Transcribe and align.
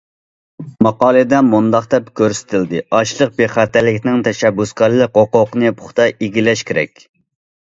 ماقالىدە 0.85 1.41
مۇنداق 1.49 1.85
دەپ 1.91 2.07
كۆرسىتىلدى: 2.19 2.81
ئاشلىق 3.01 3.35
بىخەتەرلىكىنىڭ 3.43 4.25
تەشەببۇسكارلىق 4.29 5.21
ھوقۇقىنى 5.21 5.75
پۇختا 5.83 6.09
ئىگىلەش 6.15 6.67
كېرەك. 6.73 7.07